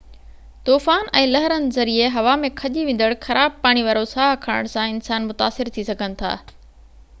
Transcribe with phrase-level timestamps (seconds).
[0.69, 5.31] طوفان ۽ لهرن ذريعي هوا ۾ کڄي ويندڙ خراب پاڻي وارو ساهه کڻڻ سان انسان
[5.33, 6.35] متاثر ٿي سگهن ٿا